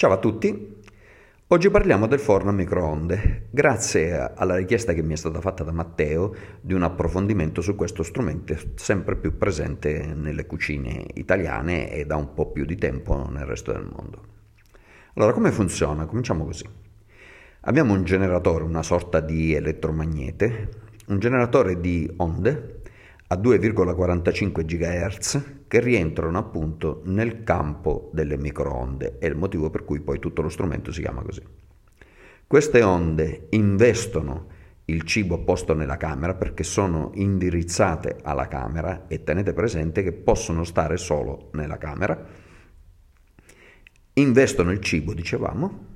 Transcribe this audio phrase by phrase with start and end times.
[0.00, 0.80] Ciao a tutti,
[1.48, 5.72] oggi parliamo del forno a microonde, grazie alla richiesta che mi è stata fatta da
[5.72, 12.16] Matteo di un approfondimento su questo strumento sempre più presente nelle cucine italiane e da
[12.16, 14.24] un po' più di tempo nel resto del mondo.
[15.16, 16.06] Allora, come funziona?
[16.06, 16.64] Cominciamo così.
[17.64, 20.68] Abbiamo un generatore, una sorta di elettromagnete,
[21.08, 22.79] un generatore di onde
[23.32, 30.00] a 2,45 GHz che rientrano appunto nel campo delle microonde, è il motivo per cui
[30.00, 31.42] poi tutto lo strumento si chiama così.
[32.44, 34.48] Queste onde investono
[34.86, 40.64] il cibo posto nella camera perché sono indirizzate alla camera e tenete presente che possono
[40.64, 42.20] stare solo nella camera.
[44.14, 45.86] Investono il cibo, dicevamo,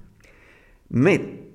[0.86, 1.53] met- mette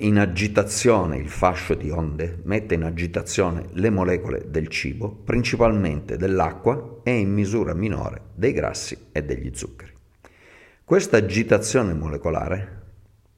[0.00, 7.00] in agitazione il fascio di onde, mette in agitazione le molecole del cibo, principalmente dell'acqua
[7.04, 9.92] e in misura minore dei grassi e degli zuccheri.
[10.84, 12.82] Questa agitazione molecolare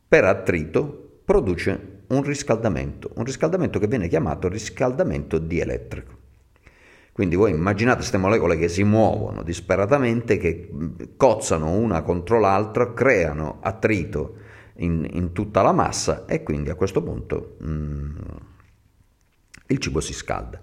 [0.09, 6.21] per attrito produce un riscaldamento, un riscaldamento che viene chiamato riscaldamento dielettrico.
[7.13, 10.71] Quindi voi immaginate queste molecole che si muovono disperatamente, che
[11.15, 14.37] cozzano una contro l'altra, creano attrito
[14.83, 18.17] in, in tutta la massa e quindi a questo punto mm,
[19.69, 20.61] il cibo si scalda.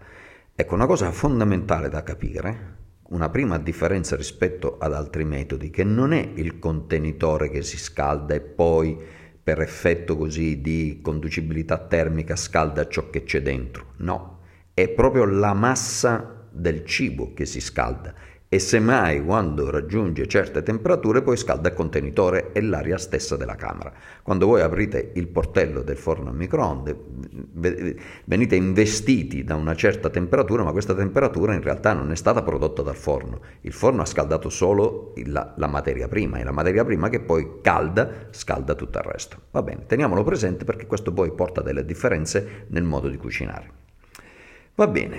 [0.55, 2.77] Ecco, una cosa fondamentale da capire,
[3.09, 8.33] una prima differenza rispetto ad altri metodi, che non è il contenitore che si scalda
[8.35, 8.97] e poi
[9.41, 14.41] per effetto così di conducibilità termica scalda ciò che c'è dentro, no,
[14.73, 18.13] è proprio la massa del cibo che si scalda
[18.51, 23.93] e semmai quando raggiunge certe temperature poi scalda il contenitore e l'aria stessa della camera.
[24.23, 26.97] Quando voi aprite il portello del forno a microonde
[28.25, 32.81] venite investiti da una certa temperatura, ma questa temperatura in realtà non è stata prodotta
[32.81, 33.39] dal forno.
[33.61, 37.59] Il forno ha scaldato solo la, la materia prima e la materia prima che poi
[37.61, 39.37] calda scalda tutto il resto.
[39.51, 43.71] Va bene, teniamolo presente perché questo poi porta delle differenze nel modo di cucinare.
[44.73, 45.17] Va bene,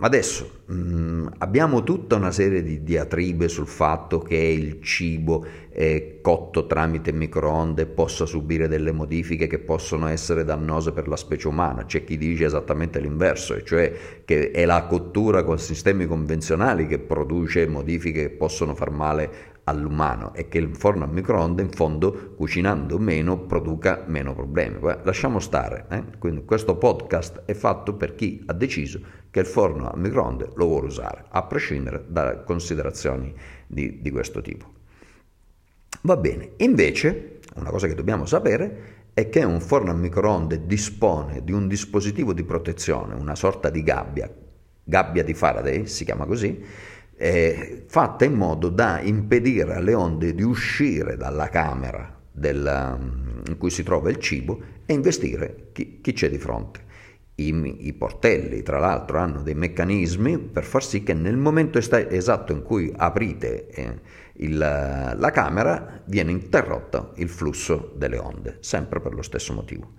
[0.00, 6.20] Adesso mh, mm, abbiamo tutta una serie di diatribe sul fatto che il cibo eh,
[6.22, 11.84] cotto tramite microonde possa subire delle modifiche che possono essere dannose per la specie umana.
[11.84, 13.92] C'è chi dice esattamente l'inverso, e cioè
[14.24, 20.34] che è la cottura con sistemi convenzionali che produce modifiche che possono far male all'umano
[20.34, 24.78] e che il forno a microonde in fondo cucinando meno produca meno problemi.
[25.02, 26.04] Lasciamo stare, eh?
[26.18, 30.66] quindi questo podcast è fatto per chi ha deciso che il forno a microonde lo
[30.66, 33.34] vuole usare, a prescindere da considerazioni
[33.66, 34.76] di, di questo tipo.
[36.02, 41.42] Va bene, invece una cosa che dobbiamo sapere è che un forno a microonde dispone
[41.42, 44.32] di un dispositivo di protezione, una sorta di gabbia,
[44.84, 46.64] gabbia di Faraday si chiama così,
[47.18, 52.96] eh, fatta in modo da impedire alle onde di uscire dalla camera della,
[53.46, 56.86] in cui si trova il cibo e investire chi, chi c'è di fronte.
[57.34, 62.52] I, I, portelli, tra l'altro, hanno dei meccanismi per far sì che nel momento esatto
[62.52, 64.00] in cui aprite eh,
[64.38, 69.92] il, la camera viene interrotto il flusso delle onde, sempre per lo stesso motivo.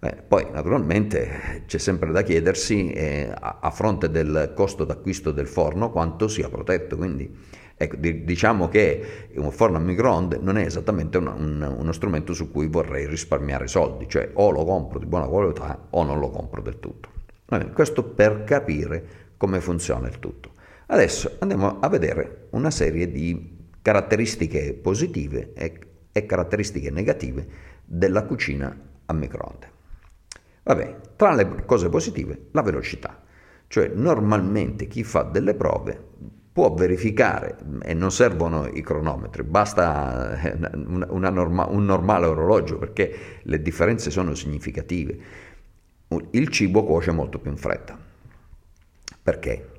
[0.00, 5.48] Beh, poi naturalmente c'è sempre da chiedersi eh, a, a, fronte del costo d'acquisto del
[5.48, 7.36] forno quanto sia protetto, quindi
[7.76, 12.32] ecco, di, diciamo che un forno a microonde non è esattamente un, un, uno strumento
[12.32, 16.30] su cui vorrei risparmiare soldi, cioè o lo compro di buona qualità o non lo
[16.30, 17.08] compro del tutto.
[17.44, 20.52] Bene, questo per capire come funziona il tutto.
[20.86, 25.78] Adesso andiamo a vedere una serie di caratteristiche positive e,
[26.12, 27.48] e caratteristiche negative
[27.84, 29.77] della cucina a microonde.
[30.68, 33.22] Vabbè, tra le cose positive, la velocità.
[33.68, 35.98] Cioè, normalmente chi fa delle prove
[36.52, 42.76] può verificare, e non servono i cronometri, basta eh, una, una norma, un normale orologio
[42.76, 45.18] perché le differenze sono significative.
[46.32, 47.98] Il cibo cuoce molto più in fretta.
[49.22, 49.70] Perché?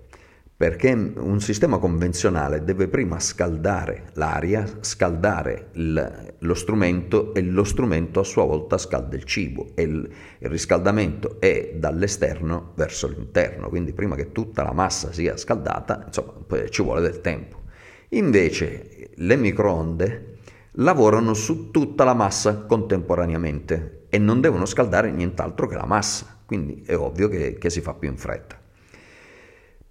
[0.60, 8.20] Perché un sistema convenzionale deve prima scaldare l'aria, scaldare il, lo strumento e lo strumento
[8.20, 13.94] a sua volta scalda il cibo e il, il, riscaldamento è dall'esterno verso l'interno, quindi
[13.94, 16.34] prima che tutta la massa sia scaldata, insomma,
[16.70, 17.62] ci vuole del tempo.
[18.10, 20.40] Invece le microonde
[20.72, 26.84] lavorano su tutta la massa contemporaneamente e non devono scaldare nient'altro che la massa, quindi
[26.86, 28.59] è ovvio che, che si fa più in fretta.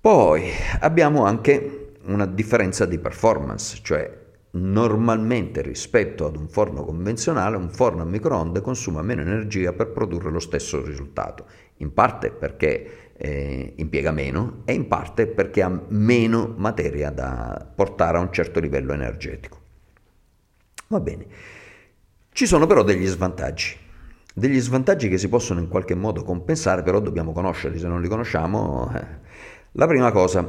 [0.01, 0.51] Poi
[0.81, 8.03] abbiamo anche una differenza di performance, cioè normalmente rispetto ad un forno convenzionale un forno
[8.03, 11.47] a microonde consuma meno energia per produrre lo stesso risultato,
[11.79, 18.19] in parte perché eh, impiega meno e in parte perché ha meno materia da portare
[18.19, 19.61] a un certo livello energetico.
[20.87, 21.27] Va bene.
[22.31, 23.77] Ci sono però degli svantaggi.
[24.33, 28.09] Degli svantaggi che si possono in qualche modo compensare, però dobbiamo conoscerli, se non li
[28.09, 29.27] conosciamo...
[29.73, 30.49] La prima cosa,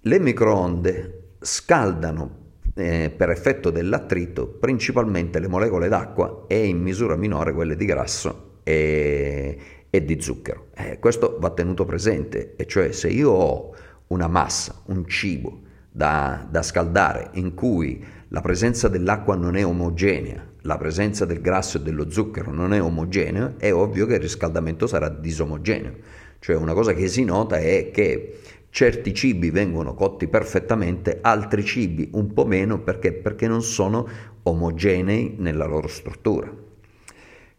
[0.00, 7.52] le microonde scaldano eh, per effetto dell'attrito principalmente le molecole d'acqua e in misura minore
[7.52, 9.58] quelle di grasso e,
[9.90, 10.68] e di zucchero.
[10.74, 13.74] Eh, questo va tenuto presente, e cioè se io ho
[14.08, 15.60] una massa, un cibo
[15.90, 21.76] da, da scaldare in cui la presenza dell'acqua non è omogenea, la presenza del grasso
[21.76, 26.26] e dello zucchero non è omogenea, è ovvio che il riscaldamento sarà disomogeneo.
[26.38, 28.40] Cioè una cosa che si nota è che
[28.70, 34.06] certi cibi vengono cotti perfettamente, altri cibi un po' meno perché, perché non sono
[34.42, 36.66] omogenei nella loro struttura.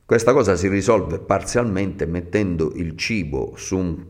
[0.06, 4.06] Questa cosa si risolve parzialmente mettendo il cibo su un,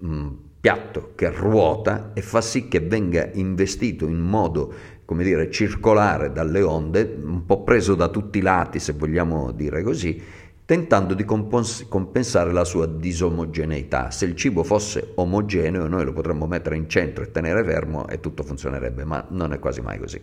[0.00, 4.72] un piatto che ruota e fa sì che venga investito in modo,
[5.04, 9.82] come dire, circolare dalle onde, un po' preso da tutti i lati, se vogliamo dire
[9.82, 10.22] così,
[10.70, 14.12] tentando di compensare la sua disomogeneità.
[14.12, 18.20] Se il cibo fosse omogeneo noi lo potremmo mettere in centro e tenere fermo e
[18.20, 20.22] tutto funzionerebbe, ma non è quasi mai così.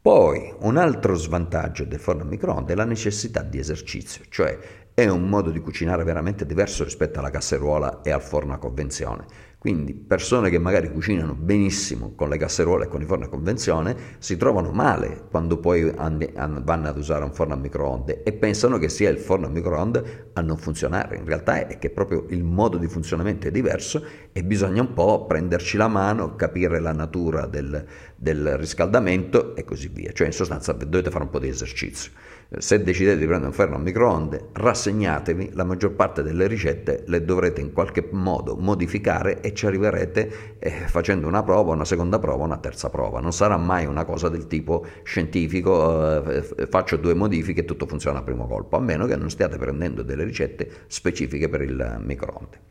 [0.00, 4.56] Poi un altro svantaggio del forno a microonde è la necessità di esercizio, cioè
[4.94, 9.26] è un modo di cucinare veramente diverso rispetto alla casseruola e al forno a convenzione.
[9.60, 13.94] Quindi persone che magari cucinano benissimo con le casseruole e con i forni a convenzione
[14.16, 18.88] si trovano male quando poi vanno ad usare un forno a microonde e pensano che
[18.88, 21.18] sia il forno a microonde a non funzionare.
[21.18, 24.02] In realtà è che proprio il modo di funzionamento è diverso
[24.32, 27.84] e bisogna un po' prenderci la mano, capire la natura del,
[28.16, 30.10] del riscaldamento e così via.
[30.12, 32.12] Cioè in sostanza dovete fare un po' di esercizio
[32.58, 37.24] se decidete di prendere un ferro a microonde, rassegnatevi, la maggior parte delle ricette le
[37.24, 42.58] dovrete in qualche modo modificare ci arriverete eh, facendo una prova, una seconda prova, una
[42.58, 43.20] terza prova.
[43.20, 48.18] Non sarà mai una cosa del tipo scientifico, eh, faccio due modifiche e tutto funziona
[48.18, 52.68] a primo colpo, a meno che non stiate prendendo delle ricette specifiche per il microonde.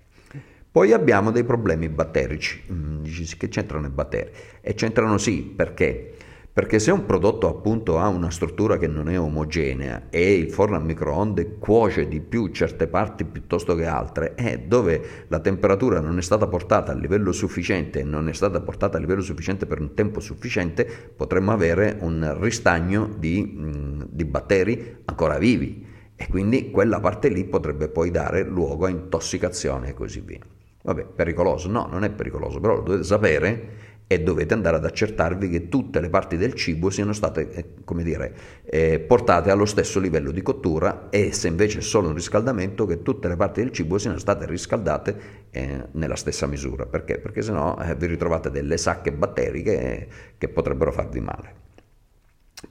[0.71, 3.03] Poi abbiamo dei problemi batterici, mm,
[3.37, 4.29] che c'entrano i batteri?
[4.61, 6.13] E c'entrano sì, perché?
[6.51, 10.77] Perché se un prodotto appunto ha una struttura che non è omogenea e il forno
[10.77, 16.17] a microonde cuoce di più certe parti piuttosto che altre, e dove la temperatura non
[16.17, 19.79] è stata portata a livello sufficiente e non è stata portata a livello sufficiente per
[19.79, 20.85] un tempo sufficiente,
[21.15, 25.85] potremmo avere un ristagno di, mh, di batteri ancora vivi
[26.15, 30.39] e quindi quella parte lì potrebbe poi dare luogo a intossicazione e così via.
[30.81, 31.69] Vabbè, pericoloso?
[31.69, 33.69] No, non è pericoloso, però lo dovete sapere
[34.11, 38.01] e dovete andare ad accertarvi che tutte le parti del cibo siano state, eh, come
[38.01, 38.33] dire,
[38.63, 43.03] eh, portate allo stesso livello di cottura e se invece è solo un riscaldamento che
[43.03, 45.19] tutte le parti del cibo siano state riscaldate
[45.51, 46.87] eh, nella stessa misura.
[46.87, 47.19] Perché?
[47.19, 50.07] Perché sennò eh, vi ritrovate delle sacche batteriche
[50.39, 51.53] che potrebbero farvi male.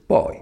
[0.05, 0.41] Poi,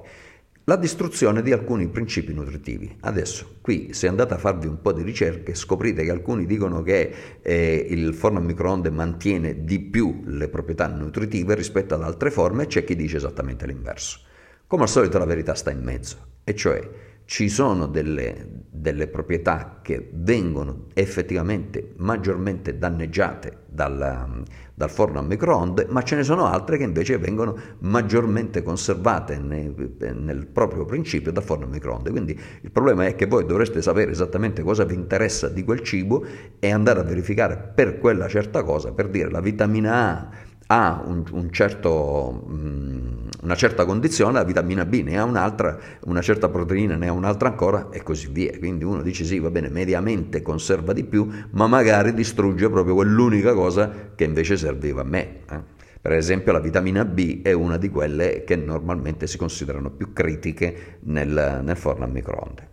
[0.69, 2.94] la distruzione di alcuni principi nutritivi.
[3.00, 7.40] Adesso, qui, se andate a farvi un po' di ricerche, scoprite che alcuni dicono che
[7.42, 12.64] eh, il forno a microonde mantiene di più le proprietà nutritive rispetto ad altre forme
[12.64, 14.19] e c'è chi dice esattamente l'inverso.
[14.68, 16.86] Come al solito la verità sta in mezzo, e cioè
[17.27, 24.44] ci sono delle, delle, proprietà che vengono effettivamente maggiormente danneggiate dal,
[24.74, 29.75] dal, forno a microonde, ma ce ne sono altre che invece vengono maggiormente conservate nei,
[30.00, 32.12] nel proprio principio dal forno a microonde.
[32.12, 36.24] Quindi il problema è che voi dovreste sapere esattamente cosa vi interessa di quel cibo
[36.60, 40.29] e andare a verificare per quella certa cosa, per dire la vitamina A
[40.67, 43.16] ha un, un certo, um,
[43.48, 47.48] una certa condizione, la vitamina B ne ha un'altra, una certa proteina ne ha un'altra
[47.48, 48.51] ancora e così via.
[48.58, 53.54] Quindi uno dice sì, va bene, mediamente conserva di più, ma magari distrugge proprio quell'unica
[53.54, 55.39] cosa che invece serviva a me.
[55.50, 55.75] Eh?
[56.01, 60.98] Per esempio la vitamina B è una di quelle che normalmente si considerano più critiche
[61.04, 62.68] nel, nel forno a microonde.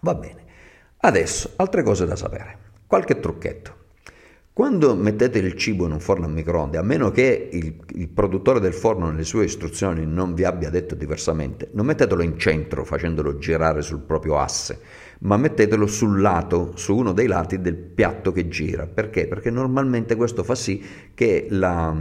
[0.00, 0.44] Va bene.
[0.98, 2.58] Adesso, altre cose da sapere.
[2.86, 3.81] Qualche trucchetto.
[4.54, 8.60] Quando mettete il cibo in un forno a microonde, a meno che il, il, produttore
[8.60, 13.38] del forno nelle sue istruzioni non vi abbia detto diversamente, non mettetelo in centro facendolo
[13.38, 14.78] girare sul proprio asse,
[15.20, 18.86] ma mettetelo sul lato, su uno dei lati del piatto che gira.
[18.86, 19.26] Perché?
[19.26, 21.96] Perché normalmente questo fa sì che, la,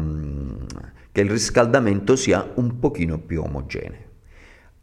[1.10, 4.11] che il riscaldamento sia un pochino più omogeneo.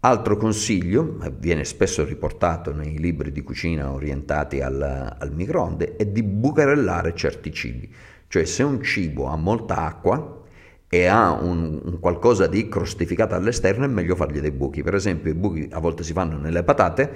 [0.00, 6.22] Altro consiglio, viene spesso riportato nei libri di cucina orientati al, al microonde, è di
[6.22, 7.92] bucarellare certi cibi.
[8.28, 10.44] Cioè se un cibo ha molta acqua
[10.88, 14.84] e ha un, un qualcosa di crostificato all'esterno è meglio fargli dei buchi.
[14.84, 17.10] Per esempio i buchi a volte si fanno nelle patate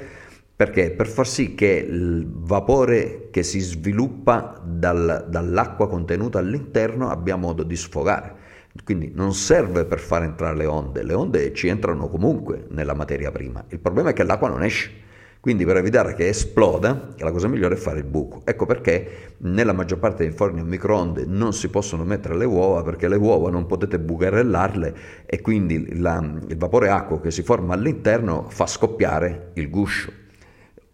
[0.56, 7.36] perché per far sì che il vapore che si sviluppa dal, dall'acqua contenuta all'interno abbia
[7.36, 8.41] modo di sfogare.
[8.84, 13.30] Quindi non serve per far entrare le onde, le onde ci entrano comunque nella materia
[13.30, 15.00] prima, il problema è che l'acqua non esce.
[15.42, 18.42] Quindi per evitare che esploda, la cosa migliore è fare il buco.
[18.44, 22.84] Ecco perché nella maggior parte dei forni a microonde non si possono mettere le uova
[22.84, 24.94] perché le uova non potete bucarellarle
[25.26, 30.12] e quindi la, il vapore acqua che si forma all'interno fa scoppiare il guscio.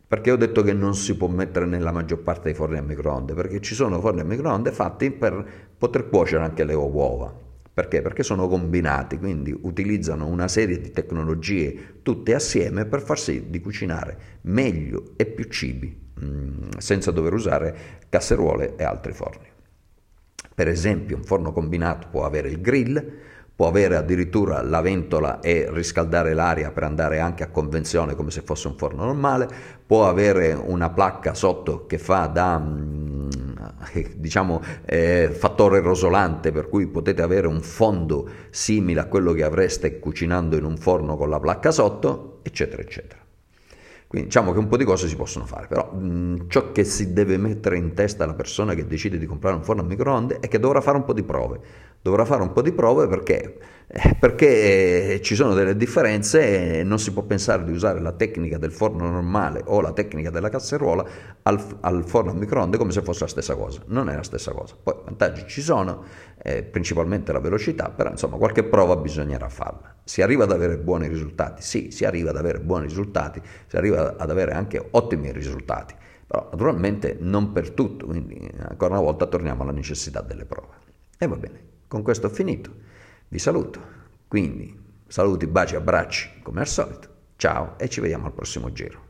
[0.09, 3.35] Perché ho detto che non si può mettere nella maggior parte dei forni a microonde?
[3.35, 5.45] Perché ci sono forni a microonde fatti per
[5.77, 7.48] poter cuocere anche le uova.
[7.79, 8.03] Perché?
[8.03, 13.61] Perché sono combinati, quindi utilizzano una serie di tecnologie tutte assieme per far sì di
[13.61, 17.77] cucinare meglio e più cibi, mm, senza dover usare
[18.09, 19.47] casseruole e altri forni.
[20.53, 23.13] Per esempio, un forno combinato può avere il grill,
[23.55, 28.41] può avere addirittura la ventola e riscaldare l'aria per andare anche a convenzione come se
[28.41, 29.49] fosse un forno normale,
[29.87, 33.18] può avere una placca sotto che fa da mm,
[34.17, 39.99] diciamo eh, fattore rosolante per cui potete avere un fondo simile a quello che avreste
[39.99, 43.27] cucinando in un forno con la placca sotto, eccetera, eccetera.
[44.09, 46.83] Quindi diciamo che un po' di cose si possono fare, però mh, mm, ciò che
[46.85, 50.39] si deve mettere in testa alla persona che decide di comprare un forno a microonde
[50.41, 51.61] è che dovrà fare un po' di prove
[52.09, 56.83] dovrà fare un po' di prove perché, eh, perché eh, ci sono delle differenze e
[56.85, 60.49] non si può pensare di usare la tecnica del forno normale o la tecnica della
[60.49, 61.05] casseruola
[61.43, 63.83] al, al forno a microonde come se fosse la stessa cosa.
[63.87, 64.75] Non è la stessa cosa.
[64.83, 66.03] Poi vantaggi ci sono,
[66.43, 69.95] eh, principalmente la velocità, però insomma qualche prova bisognerà farla.
[70.03, 71.63] Si arriva ad avere buoni risultati?
[71.63, 75.95] Sì, si arriva ad avere buoni risultati, si arriva ad avere anche ottimi risultati,
[76.27, 80.87] però naturalmente non per tutto, quindi ancora una volta torniamo alla necessità delle prove.
[81.19, 81.68] E va bene.
[81.89, 82.71] Con questo ho finito.
[83.29, 83.97] Vi saluto.
[84.29, 87.09] Quindi saluti, baci, abbracci come al solito.
[87.37, 89.08] Ciao e ci vediamo al prossimo giro.